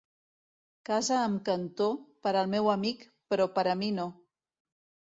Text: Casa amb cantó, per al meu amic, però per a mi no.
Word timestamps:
Casa 0.89 1.19
amb 1.25 1.43
cantó, 1.51 1.91
per 2.25 2.35
al 2.41 2.51
meu 2.57 2.73
amic, 2.79 3.07
però 3.33 3.51
per 3.61 3.71
a 3.75 3.81
mi 3.85 3.95
no. 4.03 4.11